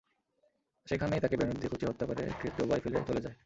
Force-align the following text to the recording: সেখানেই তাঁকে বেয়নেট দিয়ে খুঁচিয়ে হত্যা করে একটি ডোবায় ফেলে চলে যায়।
সেখানেই 0.87 1.21
তাঁকে 1.21 1.35
বেয়নেট 1.37 1.57
দিয়ে 1.57 1.71
খুঁচিয়ে 1.71 1.89
হত্যা 1.91 2.05
করে 2.05 2.21
একটি 2.23 2.47
ডোবায় 2.57 2.81
ফেলে 2.83 2.97
চলে 3.07 3.21
যায়। 3.21 3.37